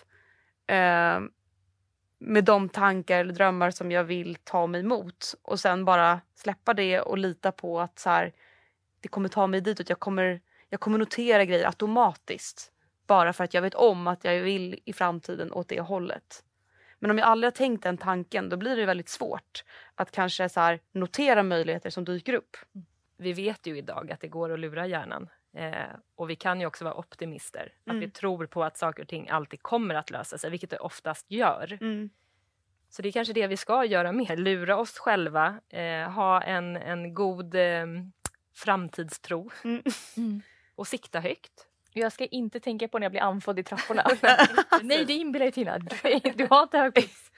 [0.67, 1.19] eh,
[2.25, 6.73] med de tankar eller drömmar som jag vill ta mig emot och sen bara släppa
[6.73, 8.33] det och lita på att så här,
[9.01, 12.71] det kommer ta mig dit och jag kommer, jag kommer notera grejer automatiskt
[13.07, 16.43] bara för att jag vet om att jag vill i framtiden åt det hållet.
[17.03, 19.63] Men om jag aldrig har tänkt den tanken då blir det väldigt svårt
[19.95, 22.57] att kanske så här, notera möjligheter som dyker upp.
[23.17, 25.29] Vi vet ju idag att det går att lura hjärnan.
[25.57, 25.73] Eh,
[26.15, 27.73] och vi kan ju också vara optimister.
[27.85, 27.97] Mm.
[27.97, 30.77] Att vi tror på att saker och ting alltid kommer att lösa sig, vilket det
[30.77, 31.77] oftast gör.
[31.81, 32.09] Mm.
[32.89, 34.37] Så det är kanske det vi ska göra mer.
[34.37, 37.85] Lura oss själva, eh, ha en, en god eh,
[38.55, 40.41] framtidstro mm.
[40.75, 41.67] och sikta högt.
[41.93, 44.05] Jag ska inte tänka på när jag blir andfådd i trapporna.
[44.81, 45.79] Nej, det inbillar dig Tina.
[45.79, 47.31] Du, du har inte hög puls.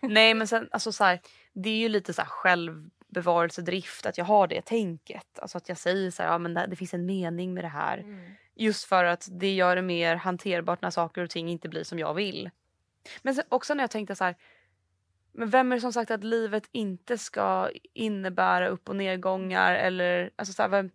[0.00, 1.20] Nej, men sen, alltså, så här,
[1.52, 5.38] det är ju lite så här självbevarelsedrift att jag har det tänket.
[5.38, 7.68] Alltså att jag säger så här, ja, men det, det finns en mening med det
[7.68, 7.98] här.
[7.98, 8.30] Mm.
[8.54, 11.98] Just för att det gör det mer hanterbart när saker och ting inte blir som
[11.98, 12.50] jag vill.
[13.22, 14.36] Men sen, också när jag tänkte så här,
[15.32, 20.30] men vem är det som sagt att livet inte ska innebära upp och nedgångar eller
[20.36, 20.90] alltså så här, vem,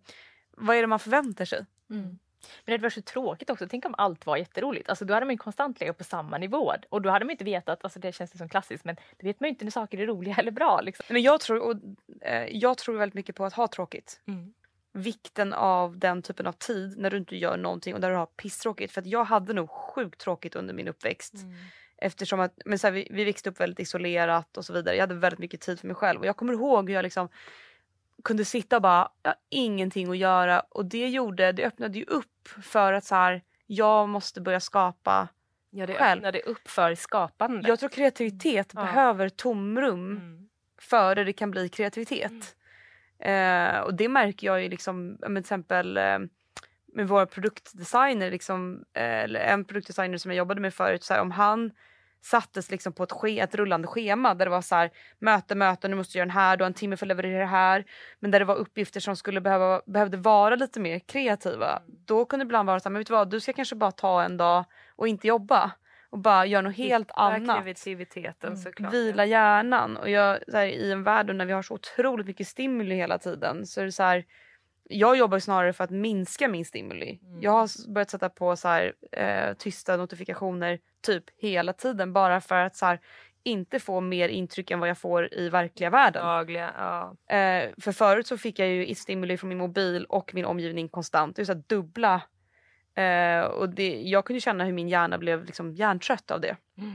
[0.50, 1.66] vad är det man förväntar sig?
[1.90, 2.18] Mm.
[2.64, 3.66] Men det var så tråkigt också.
[3.70, 4.88] Tänk om allt var jätteroligt.
[4.88, 6.74] Alltså, då hade man ju konstant legat på samma nivå.
[6.88, 9.46] Och då hade man inte vetat, alltså det känns som klassiskt, men det vet man
[9.46, 10.80] ju inte när saker är roliga eller bra.
[10.80, 11.04] Liksom.
[11.08, 11.74] Men jag tror, och,
[12.20, 14.20] eh, jag tror väldigt mycket på att ha tråkigt.
[14.26, 14.52] Mm.
[14.92, 18.26] Vikten av den typen av tid när du inte gör någonting och där du har
[18.26, 18.92] pisstråkigt.
[18.92, 21.34] För att jag hade nog sjukt tråkigt under min uppväxt.
[21.34, 21.54] Mm.
[21.96, 24.96] Eftersom att, men så här, vi, vi växte upp väldigt isolerat och så vidare.
[24.96, 26.20] Jag hade väldigt mycket tid för mig själv.
[26.20, 27.28] Och jag kommer ihåg hur jag liksom
[28.24, 30.60] kunde sitta och bara, jag har ingenting att göra.
[30.60, 32.26] Och det gjorde, det öppnade ju upp
[32.62, 35.28] för att så här, jag måste börja skapa
[35.70, 36.18] Ja det själv.
[36.18, 37.68] öppnade upp för skapande.
[37.68, 38.84] Jag tror kreativitet mm.
[38.86, 40.48] behöver tomrum mm.
[40.80, 42.56] före det kan bli kreativitet.
[43.18, 43.74] Mm.
[43.74, 46.18] Eh, och det märker jag ju liksom, till exempel eh,
[46.86, 51.20] med våra produktdesigner, liksom, eh, eller en produktdesigner som jag jobbade med förut, så här,
[51.20, 51.70] om han
[52.22, 55.88] sattes liksom på ett, ske, ett rullande schema där det var så här, möte, möte,
[55.88, 57.84] nu måste du göra den här, du har en timme för att leverera det här.
[58.20, 61.70] Men där det var uppgifter som skulle behöva, behövde vara lite mer kreativa.
[61.76, 61.98] Mm.
[62.04, 63.90] Då kunde det ibland vara så här, men vet du vad, du ska kanske bara
[63.90, 64.64] ta en dag
[64.96, 65.72] och inte jobba
[66.10, 67.64] och bara göra något helt annat.
[67.64, 68.62] Kreativiteten mm.
[68.62, 68.92] såklart.
[68.92, 69.96] Vila hjärnan.
[69.96, 73.66] Och jag, här, I en värld när vi har så otroligt mycket stimuli hela tiden
[73.66, 74.24] så är det så här,
[74.88, 77.20] jag jobbar snarare för att minska min stimuli.
[77.22, 77.42] Mm.
[77.42, 82.54] Jag har börjat sätta på så här, eh, tysta notifikationer typ hela tiden bara för
[82.54, 83.00] att så här,
[83.42, 86.26] inte få mer intryck än vad jag får i verkliga världen.
[86.26, 87.36] Dagliga, ja.
[87.36, 91.36] eh, för förut så fick jag ju stimuli från min mobil och min omgivning konstant.
[91.36, 92.22] Det är så här, dubbla.
[92.94, 96.56] Eh, och det, jag kunde känna hur min hjärna blev liksom hjärntrött av det.
[96.78, 96.94] Mm.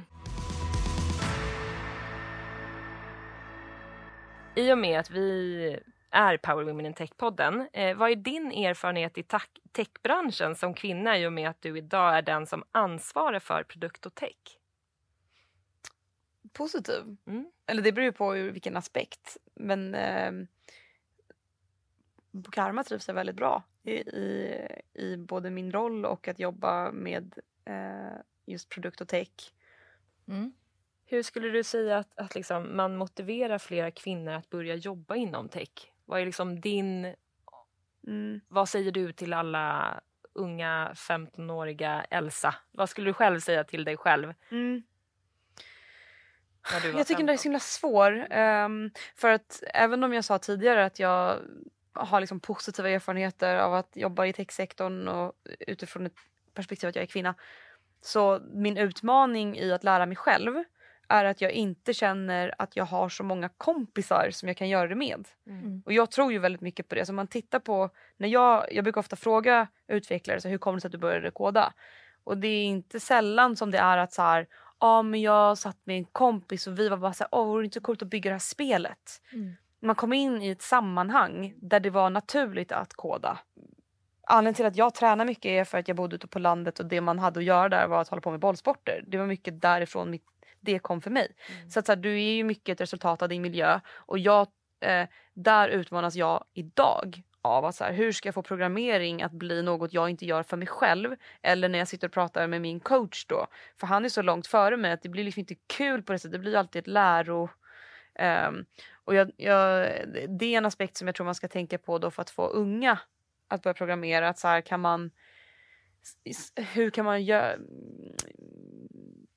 [4.55, 5.79] I och med att vi
[6.13, 7.67] är Power Women in Tech-podden.
[7.73, 9.25] Eh, vad är din erfarenhet i
[9.71, 14.05] techbranschen som kvinna i och med att du idag är den som ansvarar för produkt
[14.05, 14.59] och tech?
[16.53, 17.17] Positiv.
[17.25, 17.51] Mm.
[17.65, 19.37] Eller det beror ju på vilken aspekt.
[19.53, 20.31] Men eh,
[22.45, 26.91] på Karma trivs jag väldigt bra i, i, i, både min roll och att jobba
[26.91, 29.53] med eh, just produkt och tech.
[30.27, 30.53] Mm.
[31.05, 35.49] Hur skulle du säga att, att liksom man motiverar flera kvinnor att börja jobba inom
[35.49, 35.92] tech?
[36.05, 37.15] Vad är liksom din...
[38.07, 38.41] Mm.
[38.47, 39.99] Vad säger du till alla
[40.33, 42.55] unga 15-åriga Elsa?
[42.71, 44.33] Vad skulle du själv säga till dig själv?
[44.51, 44.83] Mm.
[46.71, 47.25] Jag tycker 15?
[47.25, 48.27] det är så himla svår.
[48.29, 51.39] ehm, för att även om jag sa tidigare att jag
[51.93, 56.15] har liksom positiva erfarenheter av att jobba i techsektorn och utifrån ett
[56.53, 57.35] perspektiv att jag är kvinna.
[58.01, 60.63] Så min utmaning i att lära mig själv
[61.07, 64.87] är att jag inte känner att jag har så många kompisar som jag kan göra
[64.87, 65.27] det med.
[65.47, 65.83] Mm.
[65.85, 67.05] Och jag tror ju väldigt mycket på det.
[67.05, 70.81] Så man tittar på, när jag, jag brukar ofta fråga utvecklare så hur kommer det
[70.81, 71.73] sig att du började koda?
[72.23, 74.47] Och det är inte sällan som det är att så här,
[74.79, 77.61] ja men jag satt med en kompis och vi var bara så här, åh vore
[77.61, 79.21] det inte så coolt att bygga det här spelet?
[79.33, 79.55] Mm.
[79.81, 83.39] Man kom in i ett sammanhang där det var naturligt att koda.
[84.27, 86.85] Anledningen till att jag tränar mycket är för att jag bodde ute på landet och
[86.85, 89.03] det man hade att göra där var att hålla på med bollsporter.
[89.07, 90.25] Det var mycket därifrån mitt,
[90.63, 91.35] det kom för mig.
[91.69, 94.47] Så att så här, du är ju mycket ett resultat av din miljö och jag,
[94.81, 99.31] eh, där utmanas jag idag av att så här, hur ska jag få programmering att
[99.31, 102.61] bli något jag inte gör för mig själv eller när jag sitter och pratar med
[102.61, 103.47] min coach då.
[103.79, 106.19] För han är så långt före mig att det blir liksom inte kul på det
[106.19, 106.31] sättet.
[106.31, 107.49] Det blir alltid ett läro...
[108.15, 108.65] ehm,
[109.05, 109.91] och jag, jag,
[110.39, 112.47] det är en aspekt som jag tror man ska tänka på då för att få
[112.47, 112.99] unga
[113.47, 114.29] att börja programmera.
[114.29, 115.11] Att så här, kan man,
[116.73, 117.59] hur kan man gö-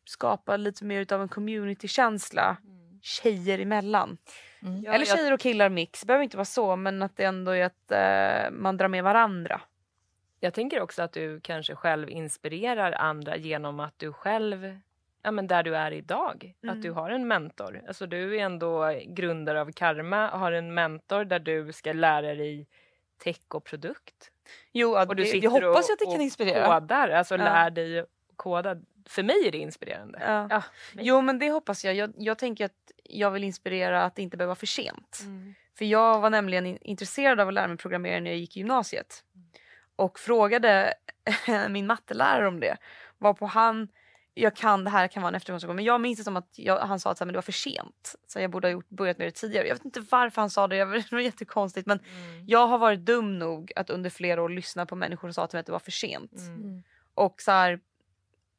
[0.08, 2.56] skapa lite mer utav en communitykänsla
[3.02, 4.18] tjejer emellan?
[4.62, 4.78] Mm.
[4.86, 7.50] Eller jag- tjejer och killar mix, det behöver inte vara så men att det ändå
[7.52, 9.60] är att eh, man drar med varandra.
[10.40, 14.78] Jag tänker också att du kanske själv inspirerar andra genom att du själv,
[15.22, 16.76] ja men där du är idag, Mm.
[16.76, 17.82] att du har en mentor.
[17.88, 22.66] Alltså du är ändå grundare av Karma, har en mentor där du ska lära dig
[23.24, 24.30] tech och produkt.
[24.72, 26.80] Jo, Och du det, sitter jag hoppas och, att det kan och inspirera.
[26.80, 27.44] kodar, alltså Ja.
[27.44, 28.04] lär dig
[28.36, 28.76] koda.
[29.06, 30.18] För mig är det inspirerande.
[30.26, 30.46] Ja.
[30.50, 31.94] Ja, Jo men det hoppas jag.
[31.94, 32.12] jag.
[32.16, 35.18] Jag tänker att jag vill inspirera att det inte behöver vara för sent.
[35.22, 35.54] Mm.
[35.78, 38.60] För jag var nämligen in- intresserad av att lära mig programmera när jag gick i
[38.60, 39.24] gymnasiet.
[39.96, 40.94] Och frågade
[41.68, 42.76] min mattelärare om det.
[43.18, 43.88] Varpå han,
[44.34, 46.78] jag kan det här kan vara en efterkonstruktion men jag minns det som att jag,
[46.80, 48.14] han sa att så här, men det var för sent.
[48.26, 49.66] Så jag borde ha gjort, börjat med det tidigare.
[49.68, 52.46] Jag vet inte varför han sa det, jag- det var jättekonstigt men Mm.
[52.46, 55.56] jag har varit dum nog att under flera år lyssna på människor som sa till
[55.56, 56.32] mig att det var för sent.
[56.38, 56.82] Mm.
[57.14, 57.80] Och så här,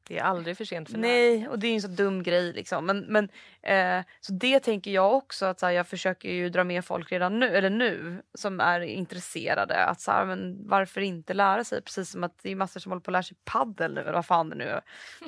[0.08, 2.86] Det är aldrig för sent för Nej, och det är en så dum grej liksom.
[2.86, 3.28] Men, men,
[3.62, 7.12] eh, så det tänker jag också att så här, jag försöker ju dra med folk
[7.12, 9.84] redan nu, eller nu som är intresserade.
[9.84, 11.82] Att så här, men varför inte lära sig?
[11.82, 14.12] Precis som att det är massor som håller på att lära sig paddel nu eller
[14.12, 14.82] vad fan det nu är.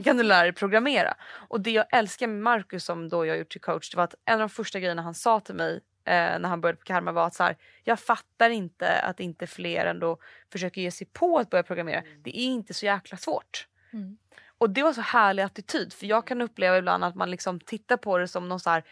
[0.04, 1.14] Kan du lära dig programmera.
[1.48, 4.14] Och det jag älskar med Marcus som då jag gjort till coach det var att
[4.24, 7.12] en av de första grejerna han sa till mig eh, när han började på Karma
[7.12, 10.18] var att så här, jag fattar inte att inte fler ändå
[10.52, 12.02] försöker ge sig på att börja programmera.
[12.22, 13.66] Det är inte så jäkla svårt.
[13.92, 14.18] Mm.
[14.60, 17.96] Och det var så härlig attityd för jag kan uppleva ibland att man liksom tittar
[17.96, 18.84] på det som någon så här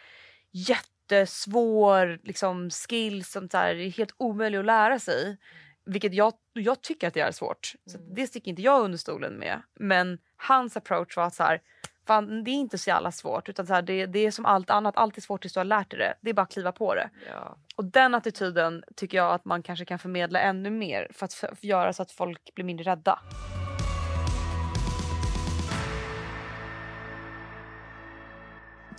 [0.51, 5.37] jättesvår liksom skill som så här är helt omöjlig att lära sig.
[5.85, 7.73] Vilket jag, jag tycker att det är svårt.
[7.85, 8.13] Så Mm.
[8.13, 9.61] det sticker inte jag under stolen med.
[9.79, 11.61] Men hans approach var att så här,
[12.07, 13.49] fan, det är inte så jävla svårt.
[13.49, 15.65] Utan så här, det, det är som allt annat, allt är svårt tills du har
[15.65, 16.13] lärt dig det.
[16.21, 17.09] Det är bara att kliva på det.
[17.29, 17.57] Ja.
[17.75, 21.59] Och den attityden tycker jag att man kanske kan förmedla ännu mer för att f-
[21.63, 23.19] göra så att folk blir mindre rädda.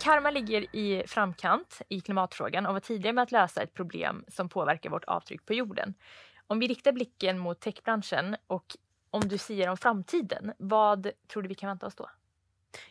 [0.03, 4.49] Karma ligger i framkant i klimatfrågan och var tidigare med att lösa ett problem som
[4.49, 5.93] påverkar vårt avtryck på jorden.
[6.47, 8.77] Om vi riktar blicken mot techbranschen och
[9.09, 12.09] om du säger om framtiden, vad tror du vi kan vänta oss då?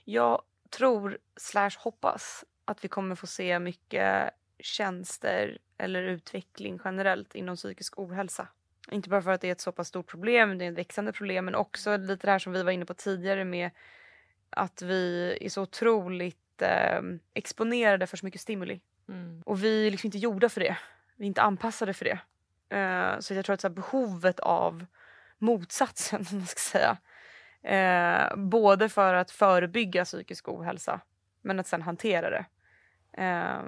[0.04, 7.56] Jag tror slash hoppas att vi kommer få se mycket tjänster eller utveckling generellt inom
[7.56, 8.48] psykisk ohälsa.
[8.90, 11.12] Inte bara för att det är ett så pass stort problem, det är ett växande
[11.12, 13.70] problem, men också lite det här som vi var inne på tidigare med
[14.50, 17.02] att vi är så otroligt eh,
[17.34, 18.80] exponerade för så mycket stimuli.
[19.08, 19.42] Mm.
[19.46, 20.76] Och vi är liksom inte gjorda för det.
[21.16, 22.18] Vi är inte anpassade för det.
[22.76, 24.86] Eh, så jag tror att så här, behovet av
[25.38, 26.96] motsatsen, man ska säga.
[27.62, 31.00] Eh, både för att förebygga psykisk ohälsa
[31.42, 32.44] men att sen hantera det.
[33.22, 33.62] Eh,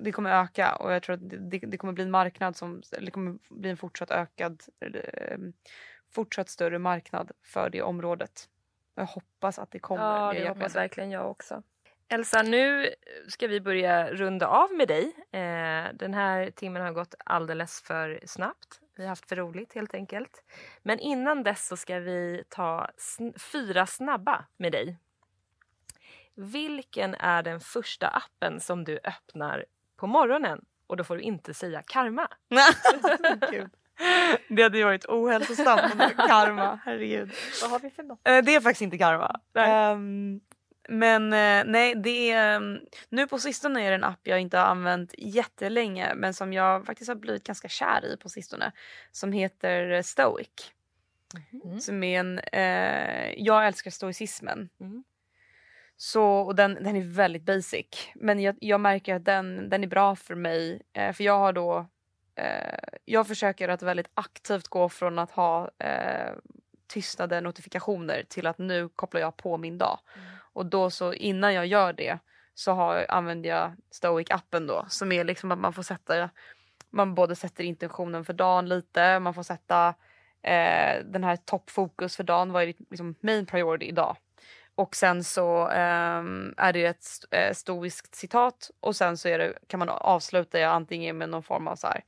[0.00, 3.10] det kommer öka och jag tror att det, det, kommer bli en marknad som, det
[3.10, 5.38] kommer bli en fortsatt ökad, eh,
[6.10, 8.48] fortsatt större marknad för det området.
[8.94, 10.04] Jag hoppas att det kommer.
[10.04, 11.62] Ja, det hoppas verkligen jag också.
[12.08, 12.90] Elsa, nu
[13.28, 15.12] ska vi börja runda av med dig.
[15.32, 18.80] Eh, den här timmen har gått alldeles för snabbt.
[18.96, 20.42] Vi har haft för roligt helt enkelt.
[20.82, 24.98] Men innan dess så ska vi ta sn- fyra snabba med dig.
[26.34, 29.64] Vilken är den första appen som du öppnar
[29.96, 30.64] på morgonen?
[30.86, 32.28] Och då får du inte säga karma.
[34.48, 37.32] Det hade ju varit ohälsosamt om det var karma, herregud.
[37.62, 38.28] Vad har vi för något?
[38.28, 39.40] Eh, Det är faktiskt inte karma.
[39.54, 39.68] Nej.
[40.88, 42.56] Men eh, nej, det är...
[42.56, 46.52] ehm, nu på sistone är det en app jag inte har använt jättelänge men som
[46.52, 48.72] jag faktiskt har blivit ganska kär i på sistone.
[49.12, 50.72] Som heter Stoic.
[51.64, 51.80] Mm.
[51.80, 52.38] Som är en...
[52.38, 54.68] Eh, jag älskar stoicismen.
[54.80, 55.04] Mm.
[55.96, 57.86] Så, och den, den är väldigt basic.
[58.14, 60.82] Men jag, jag märker att den, den är bra för mig.
[60.92, 61.86] Eh, för jag har då...
[62.34, 66.32] Eh, jag försöker att väldigt aktivt gå från att ha eh,
[66.86, 69.98] tystnade notifikationer till att nu kopplar jag på min dag.
[70.14, 70.35] Mm.
[70.56, 72.18] Och då så innan jag gör det
[72.54, 76.30] så har, använder jag Stoic-appen då som är liksom att man får sätta
[76.90, 79.88] man både sätter intentionen för dagen lite, man får sätta
[80.42, 84.16] eh, den här toppfokus för dagen, vad är ditt liksom, main priority idag?
[84.74, 86.22] Och sen så eh,
[86.56, 90.64] är det ett eh, stoiskt citat och sen så är det, kan man avsluta det
[90.64, 92.04] antingen med någon form av så här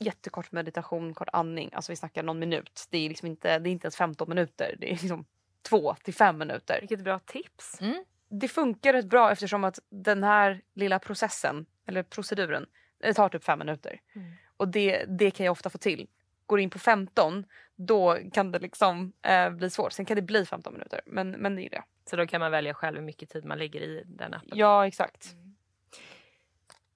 [0.00, 1.70] jättekort meditation, kort andning.
[1.72, 2.86] Alltså vi snackar någon minut.
[2.90, 4.74] Det är liksom inte, det är inte ens 15 minuter.
[4.78, 5.24] Det är liksom
[5.68, 6.80] två till fem minuter.
[6.80, 7.80] Vilket bra tips.
[7.80, 8.04] Mm.
[8.28, 12.66] Det funkar rätt bra eftersom att den här lilla processen, eller proceduren,
[12.98, 14.00] det tar typ fem minuter.
[14.14, 14.32] Mm.
[14.56, 16.08] Och det, det kan jag ofta få till.
[16.46, 17.44] Går in på 15,
[17.76, 19.92] då kan det liksom eh, bli svårt.
[19.92, 21.82] Sen kan det bli 15 minuter, men, men det är det.
[22.10, 24.58] Så då kan man välja själv hur mycket tid man lägger i den appen.
[24.58, 25.34] Ja, exakt.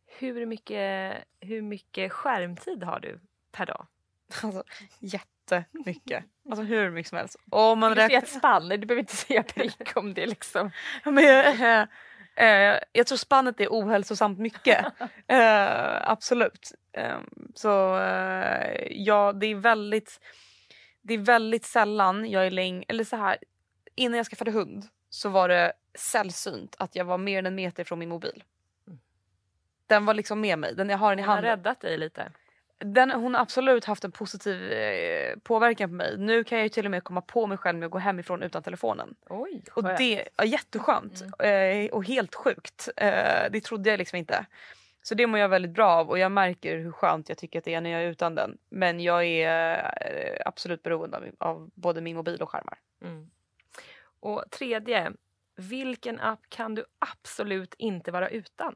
[0.07, 3.20] Hur, mycket, hur mycket skärmtid har du
[3.52, 3.87] per dag?
[4.43, 4.62] Alltså,
[5.01, 6.25] jättemycket.
[6.51, 7.37] Alltså hur mycket som helst.
[7.51, 8.19] Och man du räknar...
[8.19, 8.69] ett spann?
[8.69, 10.71] Du behöver inte säga prick om det liksom.
[11.05, 11.81] Men, eh,
[12.37, 14.87] eh, jag tror spannet är ohälsosamt mycket.
[15.27, 16.73] eh, absolut.
[16.93, 17.19] Eh,
[17.55, 20.21] så eh, ja, det är väldigt
[21.03, 23.38] det är väldigt sällan jag är länge, eller så här
[23.95, 27.85] innan jag skaffade hund så var det sällsynt att jag var mer än en meter
[27.85, 28.45] från min mobil.
[29.87, 31.51] Den var liksom med mig, den jag har den i Den har handen.
[31.51, 32.33] räddat dig lite.
[32.79, 36.19] Den, hon har absolut haft en positiv eh, påverkan på mig.
[36.19, 38.43] Nu kan jag ju till och med komma på mig själv med att gå hemifrån
[38.43, 39.14] utan telefonen.
[39.29, 42.88] Oj, Och det är jätteskönt eh, och helt sjukt.
[42.97, 44.47] Eh, det trodde jag liksom inte.
[45.03, 47.64] Så det mår jag väldigt bra av och jag märker hur skönt jag tycker att
[47.64, 48.59] det är när jag är utan den.
[48.71, 52.79] Men jag är eh, absolut beroende av, av både min mobil och skärmar.
[53.05, 53.31] Mm.
[54.21, 55.12] Och tredje,
[55.57, 58.75] vilken app kan du absolut inte vara utan?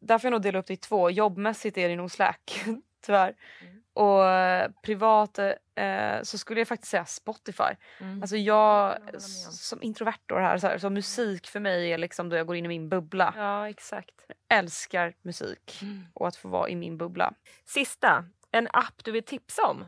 [0.00, 1.10] Där får jag nog dela upp det i två.
[1.10, 2.64] Jobbmässigt är det nog Slack,
[3.00, 3.34] tyvärr.
[3.60, 3.82] Mm.
[3.92, 7.76] Och eh, privat eh, så skulle jag faktiskt säga Spotify.
[8.00, 8.22] Mm.
[8.22, 9.20] Alltså jag om.
[9.20, 12.56] som introvert då här, så, här, så musik för mig är liksom då jag går
[12.56, 13.34] in i min bubbla.
[13.36, 14.26] Ja, exakt.
[14.48, 16.06] Älskar musik Mm.
[16.14, 17.32] och att få vara i min bubbla.
[17.64, 19.84] Sista, en app du vill tipsa om?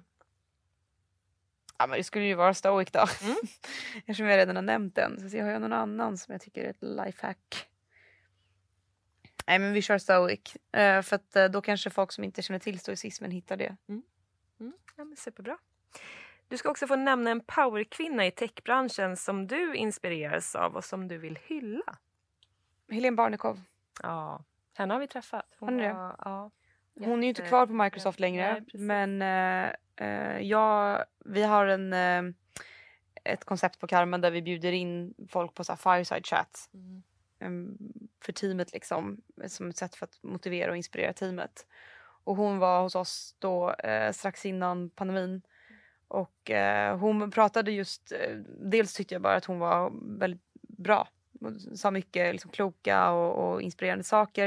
[1.78, 3.06] Ja, men det skulle ju vara Stoic då.
[3.22, 3.36] Mm.
[3.96, 5.30] Eftersom jag redan har nämnt den.
[5.30, 7.68] Så jag har jag någon annan som jag tycker är ett lifehack.
[9.46, 10.56] Nej men vi kör Stoic.
[10.72, 13.76] Eh, för att eh, då kanske folk som inte känner till stoicismen hittar det.
[13.88, 14.02] Mm,
[14.96, 15.58] ja, men superbra.
[16.48, 21.08] Du ska också få nämna en powerkvinna i techbranschen som du inspireras av och som
[21.08, 21.98] du vill hylla.
[22.90, 23.60] Helene Barnekow.
[24.02, 25.46] Ja, henne har vi träffat.
[25.60, 25.92] Ni det?
[25.92, 26.50] var- ja,
[26.98, 28.54] Hon är ju inte kvar på Microsoft Nej, längre.
[28.64, 28.80] precis.
[28.80, 32.34] men eh, eh, jag, vi har en, eh,
[33.24, 36.70] ett koncept på Karma där vi bjuder in folk på så fireside chat.
[36.74, 37.02] Mm.
[37.42, 37.76] Ehm,
[38.20, 41.66] för teamet liksom som ett sätt för att motivera och inspirera teamet.
[42.24, 45.42] Och hon var hos oss då eh, strax innan pandemin
[46.08, 51.08] och eh, hon pratade just, eh, dels tyckte jag bara att hon var väldigt bra.
[51.40, 54.46] Hon sa mycket liksom, kloka och, och inspirerande saker.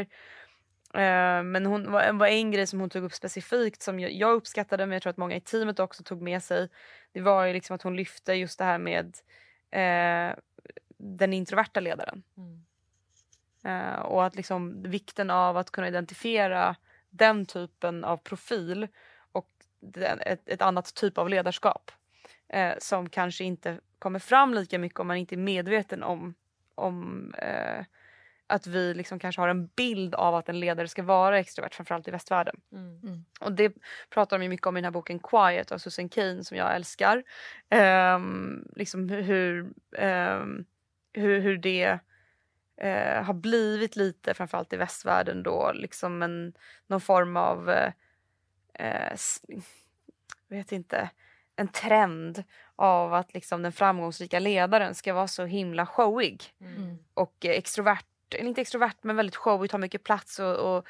[0.93, 4.33] Eh, men hon var, var en grej som hon tog upp specifikt som jag, jag
[4.33, 6.69] uppskattade men jag tror att många i teamet också tog med sig.
[7.11, 9.17] Det var ju liksom att hon lyfte just det här med
[9.71, 10.37] eh,
[10.97, 12.23] den introverta ledaren.
[12.37, 12.65] Mm.
[13.65, 16.75] Eh, och att liksom vikten av att kunna identifiera
[17.09, 18.87] den typen av profil
[19.31, 19.49] och
[19.79, 21.91] den, ett, ett annat typ av ledarskap.
[22.47, 26.33] Eh, som kanske inte kommer fram lika mycket om man inte är medveten om,
[26.75, 27.85] om eh,
[28.47, 32.07] att vi liksom kanske har en bild av att en ledare ska vara extrovert, framförallt
[32.07, 32.55] i västvärlden.
[32.71, 33.25] Mm.
[33.39, 33.73] Och det
[34.09, 36.75] pratar de ju mycket om i den här boken Quiet av Susan Cain som jag
[36.75, 37.23] älskar.
[37.69, 40.65] Ehm, liksom hur, ehm,
[41.13, 41.99] hur, hur det
[42.77, 46.53] eh, har blivit lite, framförallt i västvärlden då, liksom en,
[46.87, 47.91] någon form av, eh,
[48.73, 49.17] eh,
[50.47, 51.09] vet inte,
[51.55, 52.43] en trend
[52.75, 56.97] av att liksom den framgångsrika ledaren ska vara så himla showig Mm.
[57.13, 58.05] och extrovert,
[58.39, 60.87] inte extrovert men väldigt showig, tar mycket plats och, och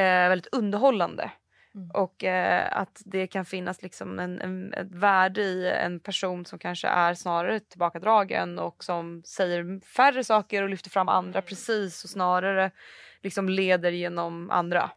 [0.00, 1.30] eh, väldigt underhållande.
[1.76, 1.90] Mm.
[1.90, 6.58] Och eh, att det kan finnas liksom en, en, ett värde i en person som
[6.58, 12.10] kanske är snarare tillbakadragen och som säger färre saker och lyfter fram andra precis och
[12.10, 12.70] snarare
[13.22, 14.90] liksom leder genom andra.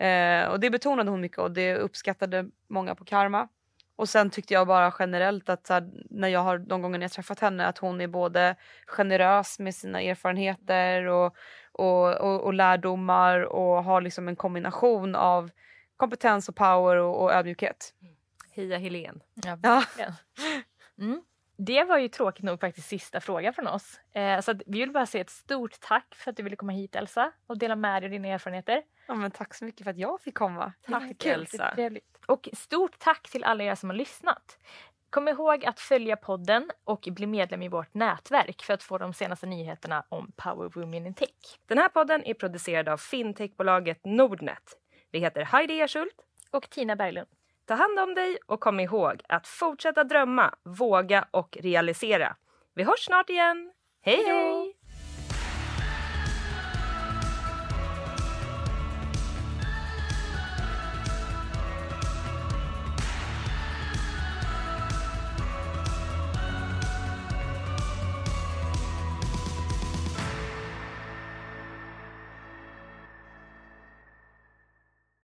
[0.00, 3.48] Eh, och det betonade hon mycket och det uppskattade många på Karma.
[3.96, 7.40] Och sen tyckte jag bara generellt att här, när jag har de gånger jag träffat
[7.40, 8.56] henne att hon är både
[8.86, 11.36] generös med sina erfarenheter och,
[11.72, 15.50] och, och, och lärdomar och har liksom en kombination av
[15.96, 17.94] kompetens och power och, och ödmjukhet.
[18.52, 19.22] Heja Helen.
[19.34, 19.58] Ja,
[19.98, 20.12] Ja.
[20.98, 21.22] Mm.
[21.58, 24.00] Det var ju tråkigt nog faktiskt sista frågan från oss.
[24.12, 26.94] Eh, så vi vill bara säga ett stort tack för att du ville komma hit
[26.96, 28.82] Elsa och dela med dig av dina erfarenheter.
[29.06, 30.72] Ja, men tack så mycket för att jag fick komma.
[30.86, 31.74] Tack Kul, Elsa.
[32.26, 34.58] Och stort tack till alla er som har lyssnat.
[35.10, 39.12] Kom ihåg att följa podden och bli medlem i vårt nätverk för att få de
[39.12, 41.58] senaste nyheterna om Power Women in Tech.
[41.66, 44.78] Den här podden är producerad av fintechbolaget Nordnet.
[45.16, 46.14] Vi heter Heidi Ersult.
[46.50, 47.28] Och Tina Berglund.
[47.66, 52.36] Ta hand om dig och kom ihåg att fortsätta drömma, våga och realisera.
[52.74, 53.72] Vi hörs snart igen.
[54.02, 54.75] Hej hej!